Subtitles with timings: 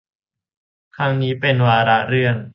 [0.95, 2.35] ครั้งนี้เป็นวาระเรื่อง